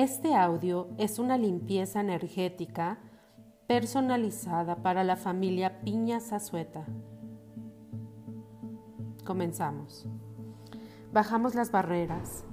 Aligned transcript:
Este 0.00 0.34
audio 0.34 0.88
es 0.96 1.18
una 1.18 1.36
limpieza 1.36 2.00
energética 2.00 2.98
personalizada 3.66 4.76
para 4.76 5.04
la 5.04 5.14
familia 5.14 5.82
Piña 5.82 6.20
Zazueta. 6.20 6.86
Comenzamos. 9.26 10.06
Bajamos 11.12 11.54
las 11.54 11.70
barreras. 11.70 12.46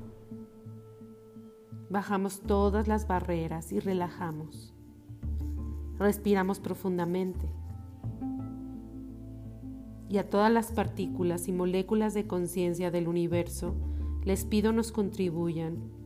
Bajamos 1.89 2.41
todas 2.41 2.89
las 2.89 3.07
barreras 3.07 3.71
y 3.71 3.79
relajamos. 3.79 4.73
Respiramos 5.97 6.59
profundamente. 6.59 7.49
Y 10.09 10.17
a 10.17 10.29
todas 10.29 10.51
las 10.51 10.73
partículas 10.73 11.47
y 11.47 11.53
moléculas 11.53 12.13
de 12.13 12.27
conciencia 12.27 12.91
del 12.91 13.07
universo 13.07 13.73
les 14.25 14.43
pido 14.43 14.73
nos 14.73 14.91
contribuyan 14.91 15.96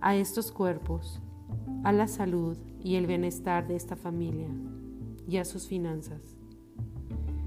a 0.00 0.16
estos 0.16 0.52
cuerpos, 0.52 1.20
a 1.84 1.92
la 1.92 2.08
salud 2.08 2.56
y 2.82 2.96
el 2.96 3.06
bienestar 3.06 3.66
de 3.66 3.76
esta 3.76 3.96
familia 3.96 4.48
y 5.28 5.36
a 5.36 5.44
sus 5.44 5.66
finanzas. 5.66 6.36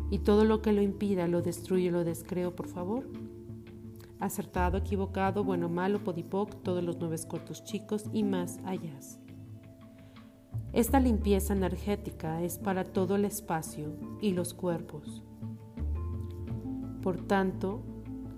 Y 0.10 0.20
todo 0.20 0.46
lo 0.46 0.62
que 0.62 0.74
lo 0.74 0.82
impida, 0.82 1.28
lo 1.28 1.42
destruye, 1.42 1.90
lo 1.90 2.04
descreo, 2.04 2.56
por 2.56 2.68
favor. 2.68 3.08
Acertado, 4.20 4.78
equivocado, 4.78 5.44
bueno, 5.44 5.70
malo, 5.70 6.04
podipoc, 6.04 6.62
todos 6.62 6.84
los 6.84 6.98
nueve 7.00 7.18
cortos 7.28 7.64
chicos 7.64 8.06
y 8.14 8.24
más 8.24 8.60
allá. 8.64 8.98
Esta 10.72 11.00
limpieza 11.00 11.54
energética 11.54 12.42
es 12.42 12.58
para 12.58 12.84
todo 12.84 13.16
el 13.16 13.26
espacio 13.26 13.96
y 14.22 14.32
los 14.32 14.54
cuerpos. 14.54 15.24
Por 17.02 17.28
tanto, 17.28 17.84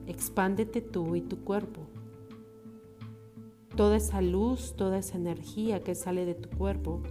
expándete 0.08 0.82
tú 0.82 1.16
y 1.16 1.22
tu 1.22 1.44
cuerpo. 1.44 1.95
Toda 3.76 3.98
esa 3.98 4.22
luz, 4.22 4.74
toda 4.78 4.98
esa 4.98 5.18
energía 5.18 5.84
que 5.84 5.96
sale 5.96 6.26
de 6.26 6.34
tu 6.34 6.50
cuerpo 6.50 7.02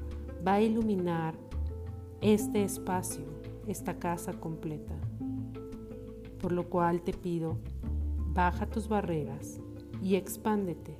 va 0.46 0.54
a 0.54 0.62
iluminar 0.62 1.34
este 2.22 2.64
espacio, 2.64 3.24
esta 3.66 3.98
casa 3.98 4.32
completa. 4.32 4.94
Por 6.40 6.52
lo 6.52 6.70
cual 6.70 7.02
te 7.02 7.12
pido, 7.12 7.58
baja 8.32 8.66
tus 8.66 8.88
barreras 8.88 9.60
y 10.02 10.16
expándete. 10.16 10.96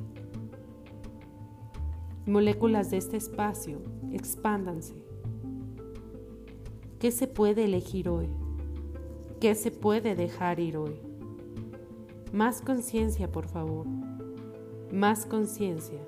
Moléculas 2.26 2.90
de 2.90 2.98
este 2.98 3.16
espacio, 3.16 3.80
expándanse. 4.12 4.94
¿Qué 6.98 7.10
se 7.10 7.26
puede 7.26 7.64
elegir 7.64 8.10
hoy? 8.10 8.28
¿Qué 9.40 9.54
se 9.54 9.70
puede 9.70 10.14
dejar 10.14 10.60
ir 10.60 10.76
hoy? 10.76 11.00
Más 12.32 12.60
conciencia, 12.60 13.30
por 13.30 13.46
favor. 13.46 13.86
Más 14.94 15.26
conciencia. 15.26 15.98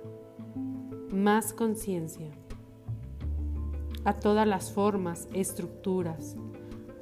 Más 1.10 1.52
conciencia. 1.52 2.30
A 4.04 4.12
todas 4.12 4.46
las 4.46 4.72
formas, 4.72 5.26
estructuras, 5.32 6.36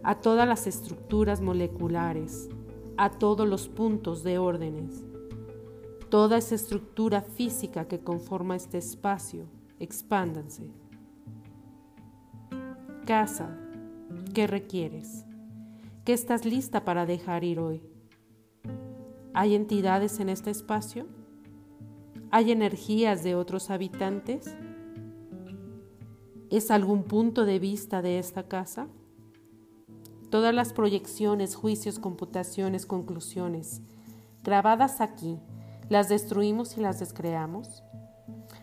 a 0.02 0.14
todas 0.14 0.48
las 0.48 0.66
estructuras 0.66 1.42
moleculares, 1.42 2.48
a 2.96 3.10
todos 3.10 3.46
los 3.46 3.68
puntos 3.68 4.24
de 4.24 4.38
órdenes 4.38 5.04
Toda 6.08 6.38
esa 6.38 6.54
estructura 6.54 7.20
física 7.20 7.86
que 7.86 8.00
conforma 8.00 8.56
este 8.56 8.78
espacio, 8.78 9.44
expándanse. 9.78 10.70
Casa, 13.04 13.58
¿qué 14.32 14.46
requieres? 14.46 15.26
¿Qué 16.06 16.14
estás 16.14 16.46
lista 16.46 16.86
para 16.86 17.04
dejar 17.04 17.44
ir 17.44 17.60
hoy? 17.60 17.82
¿Hay 19.34 19.54
entidades 19.54 20.18
en 20.18 20.30
este 20.30 20.50
espacio? 20.50 21.23
¿Hay 22.34 22.50
energías 22.50 23.22
de 23.22 23.36
otros 23.36 23.70
habitantes? 23.70 24.56
¿Es 26.50 26.72
algún 26.72 27.04
punto 27.04 27.44
de 27.44 27.60
vista 27.60 28.02
de 28.02 28.18
esta 28.18 28.48
casa? 28.48 28.88
Todas 30.30 30.52
las 30.52 30.72
proyecciones, 30.72 31.54
juicios, 31.54 32.00
computaciones, 32.00 32.86
conclusiones, 32.86 33.82
grabadas 34.42 35.00
aquí 35.00 35.38
¿Las 35.88 36.08
destruimos 36.08 36.76
y 36.76 36.80
las 36.80 36.98
descreamos? 36.98 37.84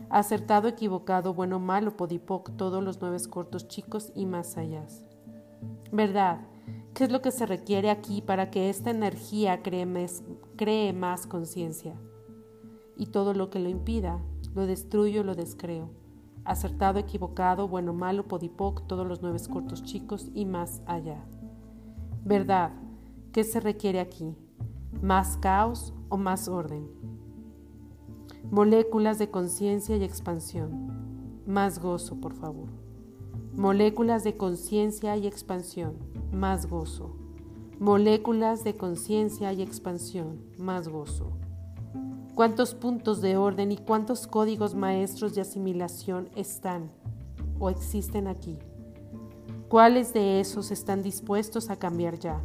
Acertado, 0.09 0.67
equivocado, 0.67 1.33
bueno, 1.33 1.57
malo, 1.57 1.95
podipoc, 1.95 2.57
todos 2.57 2.83
los 2.83 2.99
nueve 2.99 3.19
cortos 3.29 3.69
chicos 3.69 4.11
y 4.13 4.25
más 4.25 4.57
allá. 4.57 4.85
¿Verdad? 5.93 6.41
¿Qué 6.93 7.05
es 7.05 7.11
lo 7.11 7.21
que 7.21 7.31
se 7.31 7.45
requiere 7.45 7.89
aquí 7.89 8.21
para 8.21 8.51
que 8.51 8.69
esta 8.69 8.89
energía 8.89 9.61
cree 9.61 9.87
cree 10.57 10.91
más 10.91 11.25
conciencia? 11.25 11.95
Y 12.97 13.07
todo 13.07 13.33
lo 13.33 13.49
que 13.49 13.59
lo 13.59 13.69
impida, 13.69 14.19
lo 14.53 14.65
destruyo, 14.65 15.23
lo 15.23 15.35
descreo. 15.35 15.89
Acertado, 16.43 16.99
equivocado, 16.99 17.67
bueno, 17.67 17.93
malo, 17.93 18.27
podipoc, 18.27 18.85
todos 18.87 19.07
los 19.07 19.21
nueve 19.21 19.39
cortos 19.51 19.83
chicos 19.83 20.29
y 20.33 20.45
más 20.45 20.81
allá. 20.85 21.23
¿Verdad? 22.25 22.71
¿Qué 23.31 23.43
se 23.43 23.59
requiere 23.59 23.99
aquí? 23.99 24.35
¿Más 25.01 25.37
caos 25.37 25.93
o 26.09 26.17
más 26.17 26.47
orden? 26.47 26.87
Moléculas 28.51 29.19
de 29.19 29.29
conciencia 29.29 29.95
y 29.95 30.03
expansión. 30.03 31.41
Más 31.47 31.79
gozo, 31.79 32.19
por 32.19 32.33
favor. 32.33 32.69
Moléculas 33.55 34.23
de 34.23 34.35
conciencia 34.35 35.15
y 35.17 35.27
expansión. 35.27 35.95
Más 36.33 36.67
gozo. 36.67 37.15
Moléculas 37.79 38.63
de 38.63 38.75
conciencia 38.75 39.53
y 39.53 39.61
expansión. 39.61 40.41
Más 40.57 40.87
gozo. 40.87 41.31
¿Cuántos 42.41 42.73
puntos 42.73 43.21
de 43.21 43.37
orden 43.37 43.71
y 43.71 43.77
cuántos 43.77 44.25
códigos 44.25 44.73
maestros 44.73 45.35
de 45.35 45.41
asimilación 45.41 46.27
están 46.35 46.89
o 47.59 47.69
existen 47.69 48.25
aquí? 48.25 48.57
¿Cuáles 49.69 50.11
de 50.11 50.39
esos 50.39 50.71
están 50.71 51.03
dispuestos 51.03 51.69
a 51.69 51.75
cambiar 51.75 52.17
ya? 52.17 52.41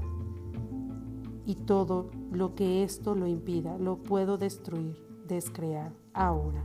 Y 1.46 1.54
todo 1.54 2.10
lo 2.30 2.54
que 2.54 2.84
esto 2.84 3.14
lo 3.14 3.26
impida, 3.26 3.78
lo 3.78 3.96
puedo 4.02 4.36
destruir 4.36 5.02
descrear 5.26 5.94
ahora. 6.12 6.62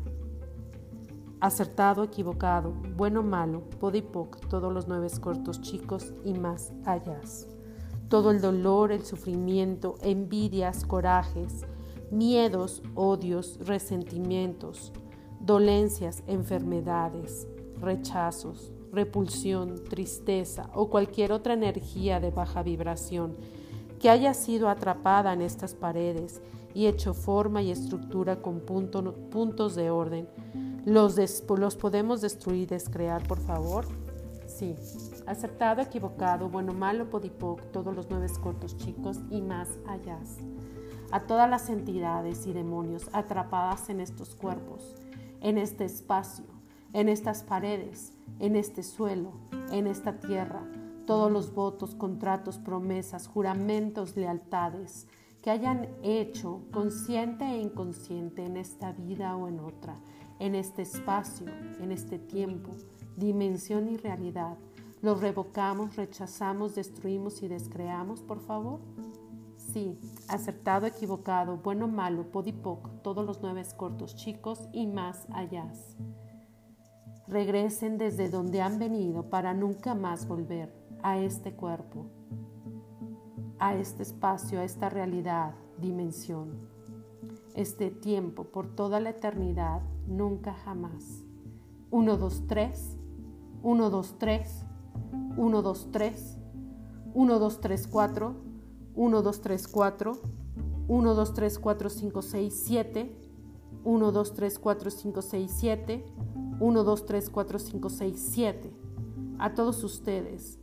Acertado, 1.40 2.03
equivocado, 2.03 2.74
bueno, 2.97 3.24
malo, 3.24 3.62
podipoc, 3.80 4.46
todos 4.50 4.74
los 4.74 4.90
nueve 4.90 5.08
cortos 5.22 5.62
chicos 5.62 6.14
y 6.25 6.34
más 6.34 6.74
allá. 6.84 7.22
Todo 8.09 8.30
el 8.31 8.41
dolor, 8.41 8.91
el 8.91 9.06
sufrimiento, 9.06 9.96
envidias, 10.02 10.84
corajes, 10.84 11.66
miedos, 12.11 12.83
odios, 12.94 13.57
resentimientos, 13.66 14.91
dolencias, 15.39 16.23
enfermedades, 16.27 17.47
rechazos, 17.79 18.72
repulsión, 18.91 19.83
tristeza 19.85 20.69
o 20.73 20.89
cualquier 20.89 21.31
otra 21.31 21.53
energía 21.53 22.19
de 22.19 22.31
baja 22.31 22.61
vibración 22.61 23.35
que 23.99 24.09
haya 24.09 24.33
sido 24.33 24.67
atrapada 24.69 25.33
en 25.33 25.41
estas 25.41 25.73
paredes 25.73 26.41
y 26.73 26.88
hecho 26.88 27.13
forma 27.13 27.61
y 27.61 27.72
estructura 27.72 28.41
con 28.41 28.59
puntos 28.61 29.75
de 29.75 29.89
orden. 29.89 30.28
¿Los, 30.85 31.16
¿Los 31.47 31.75
podemos 31.75 32.22
destruir 32.22 32.67
descrear, 32.67 33.25
por 33.28 33.39
favor? 33.39 33.85
Sí. 34.47 34.75
Acertado, 35.28 35.81
equivocado, 35.81 36.49
bueno, 36.49 36.73
malo, 36.73 37.09
podipoc, 37.09 37.61
todos 37.72 37.95
los 37.95 38.09
nueve 38.09 38.28
cortos 38.41 38.75
chicos 38.78 39.19
y 39.29 39.41
más 39.41 39.69
allá. 39.88 40.19
A 41.11 41.22
todas 41.22 41.49
las 41.49 41.69
entidades 41.69 42.47
y 42.47 42.53
demonios 42.53 43.09
atrapadas 43.11 43.89
en 43.89 43.99
estos 43.99 44.33
cuerpos, 44.33 44.95
en 45.41 45.57
este 45.57 45.83
espacio, 45.83 46.45
en 46.94 47.09
estas 47.09 47.44
paredes, 47.44 48.13
en 48.39 48.55
este 48.55 48.81
suelo, 48.81 49.33
en 49.72 49.88
esta 49.88 50.19
tierra, 50.19 50.63
todos 51.05 51.29
los 51.29 51.53
votos, 51.53 51.95
contratos, 51.95 52.57
promesas, 52.57 53.27
juramentos, 53.27 54.16
lealtades, 54.16 55.08
que 55.41 55.49
hayan 55.49 55.90
hecho 56.02 56.61
consciente 56.72 57.43
e 57.43 57.57
inconsciente 57.57 58.46
en 58.46 58.55
esta 58.55 58.93
vida 58.93 59.35
o 59.35 59.49
en 59.49 59.59
otra, 59.59 59.97
en 60.40 60.55
este 60.55 60.84
espacio, 60.84 61.47
en 61.81 61.91
este 61.91 62.19
tiempo, 62.19 62.72
dimensión 63.17 63.90
y 63.90 63.97
realidad, 63.97 64.57
los 65.02 65.19
revocamos, 65.19 65.97
rechazamos, 65.97 66.75
destruimos 66.75 67.41
y 67.43 67.47
descreamos, 67.47 68.22
por 68.22 68.40
favor? 68.40 68.79
Sí, 69.72 69.97
acertado, 70.28 70.85
equivocado, 70.85 71.58
bueno, 71.58 71.88
malo, 71.88 72.32
podipoc, 72.32 73.02
todos 73.02 73.26
los 73.26 73.41
nueve 73.41 73.64
cortos 73.78 74.16
chicos 74.16 74.68
y 74.73 74.88
más 74.88 75.28
allá. 75.34 75.72
Regresen 77.28 77.97
desde 77.97 78.29
donde 78.29 78.62
han 78.62 78.79
venido 78.79 79.29
para 79.29 79.53
nunca 79.53 79.96
más 79.96 80.28
volver 80.28 80.73
a 81.02 81.18
este 81.20 81.53
cuerpo 81.53 82.08
a 83.62 83.76
este 83.76 84.02
espacio, 84.02 84.59
a 84.59 84.64
esta 84.64 84.90
realidad, 84.90 85.53
dimensión, 85.78 86.67
este 87.53 87.91
tiempo 87.91 88.46
por 88.46 88.76
toda 88.76 89.00
la 89.00 89.12
eternidad, 89.12 89.84
nunca 90.08 90.56
jamás. 90.56 91.24
1, 91.91 92.17
2, 92.17 92.47
3, 92.47 92.97
1, 93.62 93.90
2, 93.91 94.16
3, 94.17 94.66
1, 95.38 95.62
2, 95.62 95.91
3, 95.91 96.38
1, 97.14 97.40
2, 97.40 97.62
3, 97.62 97.88
4, 97.88 98.35
1, 98.96 99.22
2, 99.22 99.41
3, 99.41 99.67
4, 99.67 100.17
1, 100.88 101.14
2, 101.16 101.34
3, 101.34 101.59
4, 101.59 101.90
5, 101.90 102.22
6, 102.22 102.64
7, 102.66 103.16
1, 103.84 104.11
2, 104.11 104.34
3, 104.34 104.59
4, 104.59 104.91
5, 104.91 105.22
6, 105.22 105.52
7. 105.52 106.05
1, 106.59 106.84
2, 106.84 107.05
3, 107.08 107.29
4, 107.32 107.59
5, 107.59 107.90
6, 107.90 108.29
7. 108.34 108.72
A 109.40 109.55
todos 109.55 109.84
ustedes, 109.84 110.59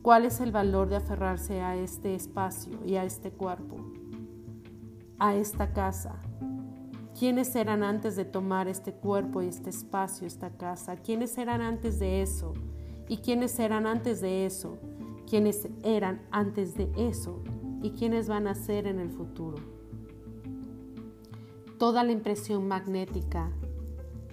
¿cuál 0.00 0.24
es 0.24 0.40
el 0.40 0.52
valor 0.52 0.88
de 0.88 0.96
aferrarse 0.96 1.60
a 1.60 1.76
este 1.76 2.14
espacio 2.14 2.78
y 2.86 2.94
a 2.96 3.04
este 3.04 3.30
cuerpo? 3.30 3.76
A 5.18 5.34
esta 5.34 5.74
casa. 5.74 6.14
¿Quiénes 7.18 7.54
eran 7.54 7.82
antes 7.82 8.16
de 8.16 8.24
tomar 8.24 8.66
este 8.66 8.94
cuerpo 8.94 9.42
y 9.42 9.48
este 9.48 9.68
espacio, 9.68 10.26
esta 10.26 10.48
casa? 10.56 10.96
¿Quiénes 10.96 11.36
eran 11.36 11.60
antes 11.60 11.98
de 11.98 12.22
eso? 12.22 12.54
¿Y 13.06 13.18
quiénes 13.18 13.58
eran 13.58 13.86
antes 13.86 14.22
de 14.22 14.46
eso? 14.46 14.78
¿Quiénes 15.28 15.68
eran 15.82 16.22
antes 16.30 16.74
de 16.74 16.90
eso? 16.96 17.42
¿Y 17.84 17.90
quiénes 17.90 18.28
van 18.28 18.46
a 18.46 18.54
ser 18.54 18.86
en 18.86 18.98
el 18.98 19.10
futuro? 19.10 19.58
Toda 21.78 22.02
la 22.02 22.12
impresión 22.12 22.66
magnética 22.66 23.52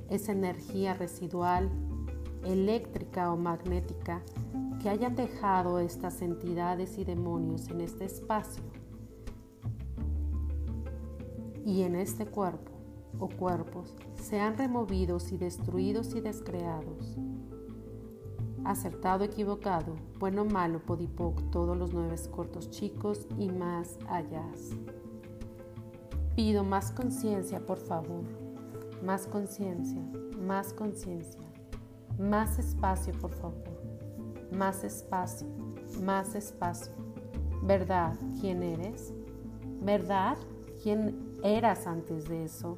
esa 0.09 0.31
energía 0.31 0.93
residual, 0.93 1.69
eléctrica 2.45 3.29
o 3.29 3.35
magnética 3.35 4.23
que 4.81 4.87
hayan 4.87 5.17
dejado 5.17 5.79
estas 5.79 6.21
entidades 6.21 6.97
y 6.97 7.03
demonios 7.03 7.67
en 7.67 7.81
este 7.81 8.05
espacio 8.05 8.63
y 11.65 11.81
en 11.81 11.97
este 11.97 12.27
cuerpo 12.27 12.71
o 13.19 13.27
cuerpos 13.27 13.93
sean 14.15 14.57
removidos 14.57 15.33
y 15.33 15.37
destruidos 15.37 16.15
y 16.15 16.21
descreados. 16.21 17.17
Acertado, 18.63 19.23
equivocado, 19.23 19.95
bueno, 20.19 20.45
malo, 20.45 20.79
podipoc, 20.79 21.49
todos 21.51 21.77
los 21.77 21.93
nueve 21.93 22.15
cortos 22.29 22.69
chicos 22.69 23.27
y 23.37 23.49
más 23.49 23.97
allá. 24.07 24.45
Pido 26.35 26.63
más 26.63 26.91
conciencia, 26.91 27.65
por 27.65 27.77
favor 27.77 28.23
más 29.03 29.25
conciencia, 29.25 30.01
más 30.39 30.73
conciencia, 30.73 31.41
más 32.19 32.59
espacio, 32.59 33.13
por 33.13 33.31
favor, 33.31 33.63
más 34.51 34.83
espacio, 34.83 35.47
más 36.01 36.35
espacio. 36.35 36.93
¿Verdad 37.63 38.15
quién 38.39 38.63
eres? 38.63 39.13
¿Verdad 39.81 40.37
quién 40.81 41.31
eras 41.43 41.87
antes 41.87 42.27
de 42.27 42.43
eso? 42.43 42.77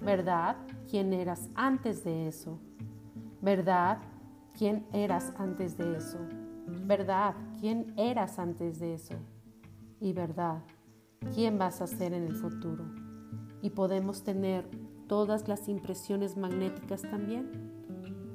¿Verdad 0.00 0.56
quién 0.88 1.12
eras 1.12 1.48
antes 1.54 2.04
de 2.04 2.28
eso? 2.28 2.58
¿Verdad 3.40 3.98
quién 4.56 4.86
eras 4.92 5.32
antes 5.36 5.76
de 5.76 5.96
eso? 5.96 6.18
¿Verdad 6.86 7.34
quién 7.60 7.92
eras 7.96 8.38
antes 8.38 8.78
de 8.78 8.94
eso? 8.94 9.14
Y 10.00 10.12
verdad, 10.12 10.62
quién 11.34 11.58
vas 11.58 11.80
a 11.80 11.86
ser 11.86 12.12
en 12.12 12.24
el 12.24 12.34
futuro. 12.34 12.84
Y 13.62 13.70
podemos 13.70 14.22
tener 14.22 14.68
todas 15.06 15.48
las 15.48 15.68
impresiones 15.68 16.36
magnéticas 16.36 17.02
también. 17.02 17.72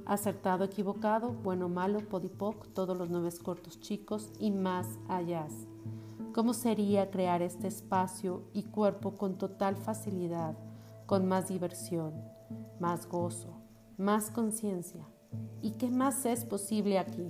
Acertado, 0.06 0.64
equivocado, 0.64 1.32
bueno, 1.32 1.70
malo, 1.70 2.00
podipoc, 2.00 2.68
todos 2.74 2.98
los 2.98 3.10
nueve 3.10 3.30
cortos 3.44 3.80
chicos 3.80 4.32
y 4.40 4.52
más 4.52 4.88
allá. 5.08 5.48
¿Cómo 6.34 6.54
sería 6.54 7.12
crear 7.12 7.42
este 7.42 7.68
espacio 7.68 8.44
y 8.54 8.64
cuerpo 8.64 9.18
con 9.18 9.38
total 9.38 9.76
facilidad, 9.76 10.58
con 11.06 11.28
más 11.28 11.48
diversión, 11.48 12.14
más 12.80 13.08
gozo, 13.08 13.62
más 13.98 14.32
conciencia? 14.32 15.08
¿Y 15.62 15.72
qué 15.72 15.90
más 15.90 16.26
es 16.26 16.46
posible 16.46 17.00
aquí? 17.00 17.28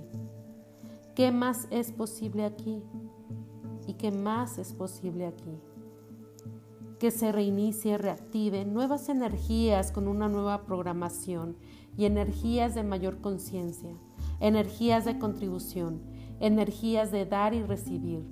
¿Qué 1.14 1.32
más 1.32 1.66
es 1.70 1.92
posible 1.92 2.44
aquí? 2.44 2.82
¿Y 3.86 3.94
qué 3.94 4.10
más 4.10 4.58
es 4.58 4.72
posible 4.72 5.26
aquí? 5.26 5.58
que 7.00 7.10
se 7.10 7.32
reinicie, 7.32 7.96
reactive 7.96 8.66
nuevas 8.66 9.08
energías 9.08 9.90
con 9.90 10.06
una 10.06 10.28
nueva 10.28 10.66
programación 10.66 11.56
y 11.96 12.04
energías 12.04 12.74
de 12.74 12.84
mayor 12.84 13.22
conciencia, 13.22 13.90
energías 14.38 15.06
de 15.06 15.18
contribución, 15.18 16.02
energías 16.40 17.10
de 17.10 17.24
dar 17.24 17.54
y 17.54 17.62
recibir. 17.62 18.22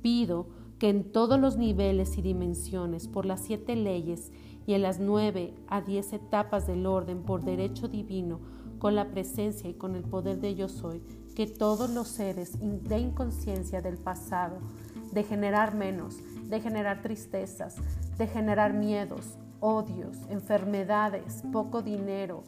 Pido 0.00 0.46
que 0.78 0.90
en 0.90 1.10
todos 1.10 1.40
los 1.40 1.56
niveles 1.56 2.16
y 2.16 2.22
dimensiones, 2.22 3.08
por 3.08 3.26
las 3.26 3.40
siete 3.40 3.74
leyes 3.74 4.30
y 4.64 4.74
en 4.74 4.82
las 4.82 5.00
nueve 5.00 5.52
a 5.66 5.80
diez 5.80 6.12
etapas 6.12 6.68
del 6.68 6.86
orden 6.86 7.24
por 7.24 7.42
derecho 7.42 7.88
divino, 7.88 8.38
con 8.84 8.96
la 8.96 9.06
presencia 9.06 9.70
y 9.70 9.72
con 9.72 9.94
el 9.94 10.02
poder 10.02 10.40
de 10.40 10.56
yo 10.56 10.68
soy, 10.68 11.00
que 11.34 11.46
todos 11.46 11.88
los 11.88 12.06
seres 12.06 12.58
de 12.60 12.98
inconsciencia 12.98 13.80
del 13.80 13.96
pasado, 13.96 14.58
de 15.10 15.24
generar 15.24 15.74
menos, 15.74 16.18
de 16.50 16.60
generar 16.60 17.00
tristezas, 17.00 17.76
de 18.18 18.26
generar 18.26 18.74
miedos, 18.74 19.38
odios, 19.58 20.18
enfermedades, 20.28 21.44
poco 21.50 21.80
dinero, 21.80 22.44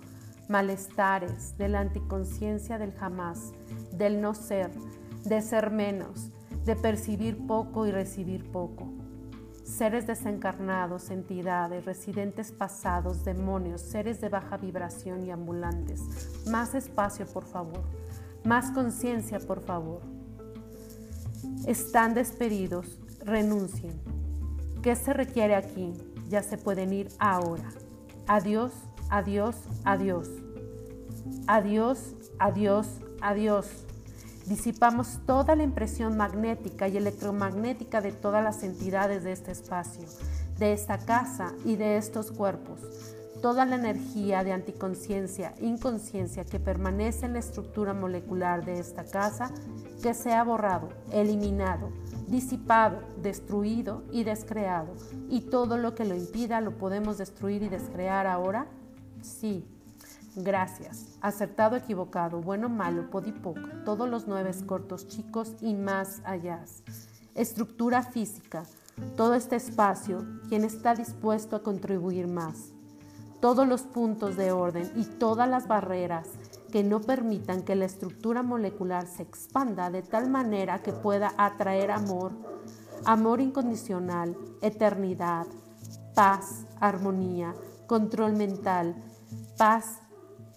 malestares, 0.47 1.57
de 1.57 1.71
la 1.71 1.81
anticonciencia 1.81 2.77
del 2.77 2.93
jamás, 2.93 3.55
del 3.93 4.21
no 4.21 4.35
ser, 4.35 4.71
de 5.25 5.41
ser 5.41 5.71
menos, 5.71 6.33
de 6.67 6.77
percibir 6.77 7.47
poco 7.47 7.87
y 7.87 7.93
recibir 7.93 8.53
poco. 8.53 8.93
Seres 9.67 10.07
desencarnados, 10.07 11.11
entidades, 11.11 11.85
residentes 11.85 12.53
pasados, 12.53 13.25
demonios, 13.25 13.81
seres 13.81 14.21
de 14.21 14.29
baja 14.29 14.57
vibración 14.57 15.25
y 15.25 15.33
ambulantes. 15.33 16.47
Más 16.47 16.75
espacio, 16.77 17.27
por 17.27 17.45
favor. 17.45 17.83
Más 18.45 18.71
conciencia, 18.71 19.41
por 19.41 19.61
favor. 19.61 20.03
Están 21.67 22.15
despedidos. 22.15 23.01
Renuncien. 23.25 24.01
¿Qué 24.83 24.95
se 24.95 25.13
requiere 25.13 25.57
aquí? 25.57 25.93
Ya 26.29 26.45
se 26.45 26.59
pueden 26.59 26.93
ir 26.93 27.09
ahora. 27.19 27.69
Adiós, 28.29 28.73
adiós, 29.11 29.57
adiós. 29.85 30.31
Adiós, 31.49 32.15
adiós, 32.39 32.87
adiós. 33.21 33.86
Disipamos 34.47 35.19
toda 35.27 35.57
la 35.57 35.65
impresión 35.65 36.17
magnética 36.17 36.87
y 36.87 36.97
electromagnética 36.97 38.01
de 38.01 38.13
todas 38.13 38.45
las 38.45 38.63
entidades 38.63 39.25
de 39.25 39.33
este 39.33 39.51
espacio, 39.51 40.07
de 40.59 40.73
esta 40.73 40.99
casa 40.99 41.53
y 41.65 41.75
de 41.75 41.97
estos 41.97 42.31
cuerpos. 42.31 42.81
Toda 43.43 43.67
la 43.67 43.75
energía 43.75 44.45
de 44.45 44.53
anticonciencia, 44.53 45.53
inconsciencia 45.61 46.45
que 46.45 46.61
permanece 46.61 47.27
en 47.27 47.33
la 47.33 47.41
estructura 47.41 47.93
molecular 47.93 48.65
de 48.65 48.79
esta 48.79 49.05
casa, 49.05 49.51
que 50.01 50.15
sea 50.15 50.45
borrado, 50.45 50.91
eliminado, 51.11 51.91
disipado, 52.29 53.01
destruido 53.21 54.05
y 54.13 54.23
descreado. 54.23 54.95
¿Y 55.29 55.41
todo 55.41 55.77
lo 55.77 55.97
que 55.97 56.05
lo 56.05 56.15
impida 56.15 56.61
lo 56.61 56.79
podemos 56.79 57.19
destruir 57.19 57.65
y 57.65 57.69
descrear 57.69 58.29
ahora? 58.29 58.69
Sí. 59.23 59.67
Gracias. 60.37 61.17
Acertado, 61.23 61.77
equivocado, 61.77 62.43
bueno, 62.43 62.69
malo, 62.69 63.09
podipoc, 63.11 63.59
todos 63.87 64.07
los 64.07 64.27
nueve 64.29 64.51
cortos 64.67 65.09
chicos 65.09 65.57
y 65.63 65.73
más 65.75 66.21
allá. 66.27 66.63
Estructura 67.35 68.03
física, 68.03 68.65
todo 69.17 69.33
este 69.35 69.57
espacio, 69.57 70.27
quien 70.51 70.65
está 70.65 70.95
dispuesto 70.95 71.57
a 71.57 71.63
contribuir 71.63 72.29
más. 72.29 72.73
Todos 73.41 73.67
los 73.67 73.83
puntos 73.83 74.37
de 74.37 74.53
orden 74.53 74.93
y 74.95 75.05
todas 75.05 75.49
las 75.49 75.69
barreras 75.69 76.29
que 76.71 76.85
no 76.85 77.01
permitan 77.01 77.63
que 77.63 77.75
la 77.75 77.87
estructura 77.87 78.43
molecular 78.43 79.07
se 79.07 79.23
expanda 79.23 79.91
de 79.91 80.03
tal 80.03 80.29
manera 80.29 80.83
que 80.83 80.93
pueda 80.93 81.33
atraer 81.39 81.91
amor, 81.91 82.33
amor 83.07 83.41
incondicional, 83.41 84.37
eternidad, 84.61 85.47
paz, 86.15 86.67
armonía, 86.79 87.55
control 87.87 88.35
mental, 88.35 88.95
paz 89.57 90.01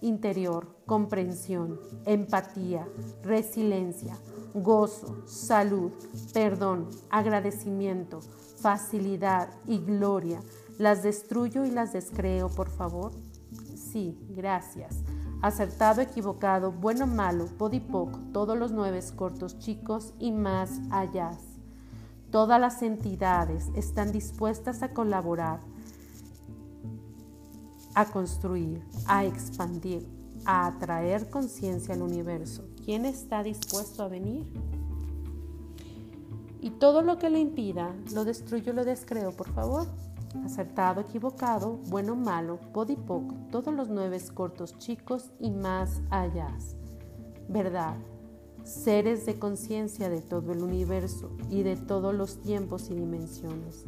interior, 0.00 0.68
comprensión, 0.86 1.80
empatía, 2.04 2.86
resiliencia, 3.22 4.16
gozo, 4.54 5.26
salud, 5.26 5.92
perdón, 6.32 6.88
agradecimiento, 7.10 8.20
facilidad 8.56 9.50
y 9.66 9.78
gloria. 9.78 10.40
¿Las 10.78 11.02
destruyo 11.02 11.64
y 11.64 11.70
las 11.70 11.92
descreo, 11.92 12.48
por 12.48 12.68
favor? 12.68 13.12
Sí, 13.74 14.18
gracias 14.30 15.02
acertado, 15.42 16.00
equivocado, 16.00 16.72
bueno, 16.72 17.06
malo, 17.06 17.46
podipoc, 17.46 18.18
todos 18.32 18.58
los 18.58 18.72
nueve 18.72 19.00
cortos 19.16 19.58
chicos 19.58 20.12
y 20.18 20.32
más 20.32 20.80
allá. 20.90 21.30
Todas 22.30 22.60
las 22.60 22.82
entidades 22.82 23.68
están 23.74 24.12
dispuestas 24.12 24.82
a 24.82 24.90
colaborar, 24.90 25.60
a 27.94 28.06
construir, 28.06 28.82
a 29.06 29.24
expandir, 29.24 30.06
a 30.44 30.66
atraer 30.66 31.28
conciencia 31.30 31.94
al 31.94 32.02
universo. 32.02 32.68
¿Quién 32.84 33.04
está 33.04 33.42
dispuesto 33.42 34.02
a 34.02 34.08
venir? 34.08 34.46
Y 36.60 36.70
todo 36.70 37.02
lo 37.02 37.18
que 37.18 37.30
lo 37.30 37.38
impida, 37.38 37.94
lo 38.12 38.24
destruyo, 38.24 38.72
lo 38.72 38.84
descreo, 38.84 39.32
por 39.32 39.52
favor 39.52 39.86
acertado, 40.44 41.00
equivocado, 41.00 41.78
bueno, 41.88 42.14
malo, 42.14 42.58
podipoc, 42.72 43.32
todos 43.50 43.74
los 43.74 43.88
nueve 43.88 44.18
cortos 44.32 44.76
chicos 44.78 45.30
y 45.40 45.50
más 45.50 46.02
allá. 46.10 46.56
Verdad, 47.48 47.96
seres 48.62 49.26
de 49.26 49.38
conciencia 49.38 50.08
de 50.08 50.20
todo 50.20 50.52
el 50.52 50.62
universo 50.62 51.30
y 51.48 51.62
de 51.62 51.76
todos 51.76 52.14
los 52.14 52.40
tiempos 52.40 52.90
y 52.90 52.94
dimensiones. 52.94 53.86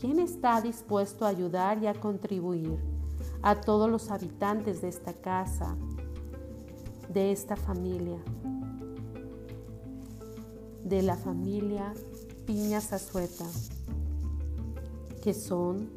¿Quién 0.00 0.18
está 0.18 0.60
dispuesto 0.60 1.24
a 1.24 1.28
ayudar 1.28 1.82
y 1.82 1.86
a 1.86 1.94
contribuir 1.94 2.80
a 3.44 3.60
todos 3.60 3.90
los 3.90 4.10
habitantes 4.10 4.80
de 4.80 4.88
esta 4.88 5.12
casa, 5.12 5.76
de 7.10 7.30
esta 7.30 7.56
familia, 7.56 8.16
de 10.82 11.02
la 11.02 11.14
familia 11.14 11.92
Piña 12.46 12.80
Zazueta, 12.80 13.44
que 15.22 15.34
son, 15.34 15.90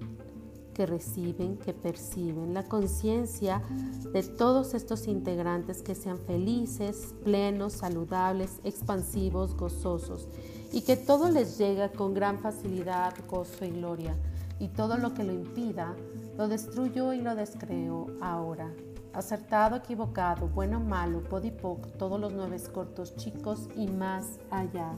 que 0.74 0.86
reciben, 0.86 1.56
que 1.56 1.74
perciben 1.74 2.54
la 2.54 2.64
conciencia 2.64 3.64
de 4.12 4.24
todos 4.24 4.74
estos 4.74 5.08
integrantes 5.08 5.82
que 5.82 5.96
sean 5.96 6.20
felices, 6.20 7.16
plenos, 7.24 7.72
saludables, 7.72 8.60
expansivos, 8.66 9.56
gozosos 9.56 10.28
y 10.74 10.82
que 10.82 10.98
todo 10.98 11.32
les 11.32 11.58
llega 11.58 11.94
con 11.94 12.14
gran 12.14 12.40
facilidad, 12.40 13.14
gozo 13.30 13.64
y 13.64 13.72
gloria. 13.72 14.18
Y 14.60 14.70
todo 14.70 14.98
lo 14.98 15.14
que 15.14 15.24
lo 15.24 15.34
impida, 15.34 15.96
lo 16.38 16.48
destruyo 16.48 17.14
y 17.14 17.22
lo 17.22 17.36
descreo 17.36 18.16
ahora. 18.22 18.72
Acertado, 19.14 19.78
equivocado, 19.78 20.48
bueno, 20.48 20.80
malo, 20.80 21.24
podipoc, 21.24 21.98
todos 21.98 22.20
los 22.20 22.32
nueve 22.32 22.62
cortos 22.72 23.16
chicos 23.16 23.68
y 23.76 23.88
más 23.88 24.40
allá. 24.52 24.92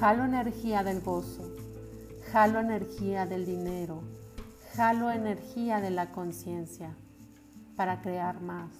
Jalo 0.00 0.24
energía 0.24 0.82
del 0.82 1.00
gozo, 1.00 1.44
jalo 2.32 2.58
energía 2.58 3.26
del 3.26 3.46
dinero, 3.46 4.02
jalo 4.74 5.12
energía 5.12 5.80
de 5.80 5.90
la 5.90 6.10
conciencia 6.10 6.96
para 7.76 8.00
crear 8.00 8.40
más, 8.42 8.72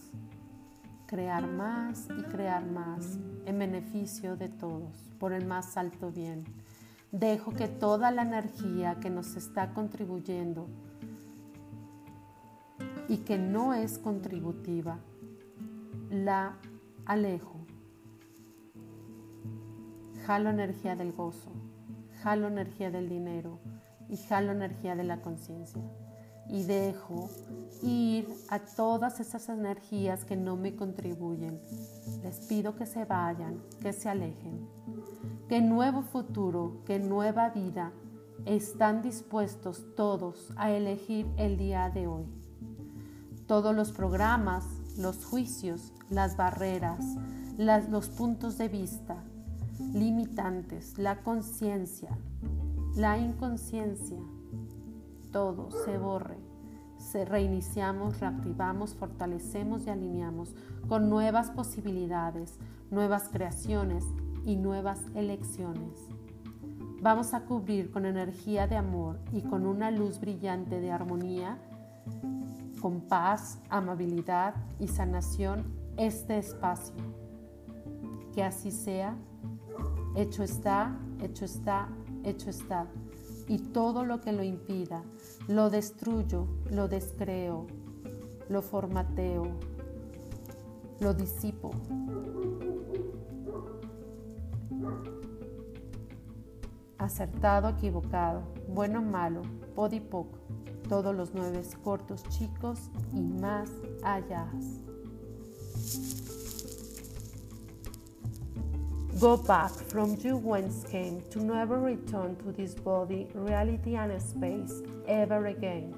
crear 1.06 1.46
más 1.46 2.08
y 2.18 2.22
crear 2.25 2.66
más 2.66 3.18
en 3.44 3.58
beneficio 3.60 4.36
de 4.36 4.48
todos 4.48 5.12
por 5.20 5.32
el 5.32 5.46
más 5.46 5.76
alto 5.76 6.10
bien. 6.10 6.44
Dejo 7.12 7.52
que 7.52 7.68
toda 7.68 8.10
la 8.10 8.22
energía 8.22 8.96
que 8.96 9.08
nos 9.08 9.36
está 9.36 9.72
contribuyendo 9.72 10.66
y 13.08 13.18
que 13.18 13.38
no 13.38 13.75
es 13.75 13.98
contributiva, 13.98 14.98
la 16.10 16.56
alejo. 17.04 17.54
Jalo 20.25 20.50
energía 20.50 20.96
del 20.96 21.12
gozo, 21.12 21.52
jalo 22.22 22.48
energía 22.48 22.90
del 22.90 23.08
dinero 23.08 23.58
y 24.08 24.16
jalo 24.16 24.52
energía 24.52 24.96
de 24.96 25.04
la 25.04 25.20
conciencia. 25.20 25.82
Y 26.48 26.62
dejo 26.62 27.28
ir 27.82 28.28
a 28.50 28.60
todas 28.60 29.18
esas 29.18 29.48
energías 29.48 30.25
que 30.25 30.36
no 30.36 30.56
me 30.56 30.76
contribuyen. 30.76 31.60
Les 32.22 32.38
pido 32.46 32.76
que 32.76 32.86
se 32.86 33.04
vayan, 33.04 33.60
que 33.82 33.92
se 33.92 34.08
alejen. 34.08 34.68
Que 35.48 35.60
nuevo 35.60 36.02
futuro, 36.02 36.82
que 36.84 37.00
nueva 37.00 37.50
vida 37.50 37.92
están 38.44 39.02
dispuestos 39.02 39.84
todos 39.96 40.52
a 40.56 40.70
elegir 40.70 41.26
el 41.36 41.56
día 41.56 41.90
de 41.90 42.06
hoy. 42.06 42.45
Todos 43.46 43.74
los 43.74 43.92
programas, 43.92 44.64
los 44.98 45.24
juicios, 45.24 45.92
las 46.10 46.36
barreras, 46.36 47.04
los 47.58 48.08
puntos 48.08 48.58
de 48.58 48.68
vista, 48.68 49.16
limitantes, 49.92 50.98
la 50.98 51.22
conciencia, 51.22 52.10
la 52.94 53.18
inconsciencia, 53.18 54.18
todo 55.32 55.70
se 55.84 55.98
borre 55.98 56.36
se 57.06 57.24
reiniciamos, 57.24 58.20
reactivamos, 58.20 58.94
fortalecemos 58.94 59.86
y 59.86 59.90
alineamos 59.90 60.54
con 60.88 61.08
nuevas 61.08 61.50
posibilidades, 61.50 62.58
nuevas 62.90 63.28
creaciones 63.30 64.04
y 64.44 64.56
nuevas 64.56 65.00
elecciones. 65.14 66.08
Vamos 67.00 67.34
a 67.34 67.44
cubrir 67.44 67.90
con 67.90 68.06
energía 68.06 68.66
de 68.66 68.76
amor 68.76 69.18
y 69.32 69.42
con 69.42 69.66
una 69.66 69.90
luz 69.90 70.18
brillante 70.18 70.80
de 70.80 70.90
armonía, 70.90 71.58
con 72.80 73.02
paz, 73.02 73.59
amabilidad 73.68 74.54
y 74.78 74.88
sanación 74.88 75.64
este 75.97 76.38
espacio. 76.38 76.95
Que 78.35 78.42
así 78.42 78.71
sea. 78.71 79.16
Hecho 80.14 80.42
está, 80.42 80.99
hecho 81.21 81.45
está, 81.45 81.88
hecho 82.25 82.50
está. 82.50 82.87
Y 83.49 83.59
todo 83.59 84.04
lo 84.04 84.21
que 84.21 84.33
lo 84.33 84.42
impida, 84.42 85.02
lo 85.47 85.71
destruyo, 85.71 86.47
lo 86.71 86.88
descreo, 86.88 87.66
lo 88.49 88.62
formateo, 88.62 89.45
lo 91.00 91.14
disipo. 91.14 91.71
Acertado, 96.99 97.68
equivocado, 97.68 98.42
bueno, 98.68 99.02
malo, 99.02 99.42
podipoc, 99.75 100.28
todos 100.88 101.14
los 101.14 101.34
nueve 101.34 101.62
cortos 101.82 102.22
chicos 102.28 102.90
y 103.12 103.20
más 103.20 103.70
allá. 104.02 104.46
Go 109.18 109.38
back 109.38 109.70
from 109.70 110.16
you 110.16 110.36
whence 110.36 110.84
came 110.84 111.22
to 111.30 111.40
never 111.40 111.78
return 111.80 112.36
to 112.36 112.52
this 112.52 112.74
body, 112.74 113.26
reality 113.34 113.96
and 113.96 114.20
space 114.20 114.82
ever 115.08 115.46
again. 115.46 115.94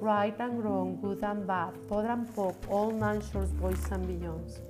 Right 0.00 0.38
and 0.38 0.62
wrong, 0.62 0.98
good 1.02 1.24
and 1.24 1.46
bad, 1.46 1.74
pod 1.88 2.04
and 2.04 2.32
pop, 2.34 2.54
all 2.70 2.92
nations, 2.92 3.50
boys 3.60 3.84
and 3.90 4.06
beyonds. 4.06 4.60